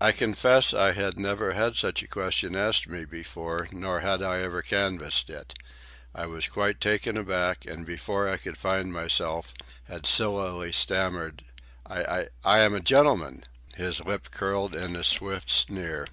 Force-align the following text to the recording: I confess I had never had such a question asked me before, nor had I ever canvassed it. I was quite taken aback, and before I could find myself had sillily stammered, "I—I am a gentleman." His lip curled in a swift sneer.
I 0.00 0.12
confess 0.12 0.72
I 0.72 0.92
had 0.92 1.18
never 1.18 1.54
had 1.54 1.74
such 1.74 2.04
a 2.04 2.06
question 2.06 2.54
asked 2.54 2.86
me 2.86 3.04
before, 3.04 3.66
nor 3.72 3.98
had 3.98 4.22
I 4.22 4.38
ever 4.38 4.62
canvassed 4.62 5.28
it. 5.28 5.54
I 6.14 6.24
was 6.26 6.46
quite 6.46 6.80
taken 6.80 7.16
aback, 7.16 7.66
and 7.66 7.84
before 7.84 8.28
I 8.28 8.36
could 8.36 8.56
find 8.56 8.92
myself 8.92 9.52
had 9.88 10.06
sillily 10.06 10.70
stammered, 10.70 11.44
"I—I 11.84 12.58
am 12.60 12.74
a 12.74 12.80
gentleman." 12.80 13.42
His 13.74 14.04
lip 14.04 14.30
curled 14.30 14.76
in 14.76 14.94
a 14.94 15.02
swift 15.02 15.50
sneer. 15.50 16.06